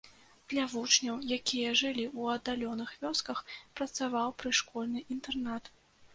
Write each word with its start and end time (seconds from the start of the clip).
Для 0.51 0.63
вучняў, 0.75 1.19
якія 1.37 1.73
жылі 1.81 2.05
ў 2.19 2.39
аддаленых 2.39 2.95
вёсках, 3.05 3.43
працаваў 3.79 4.35
прышкольны 4.43 5.07
інтэрнат. 5.19 5.63